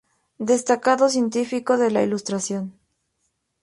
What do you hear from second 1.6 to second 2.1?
de la